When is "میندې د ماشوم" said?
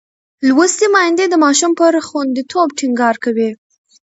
0.93-1.71